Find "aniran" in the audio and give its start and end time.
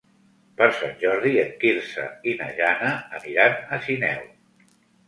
3.21-3.63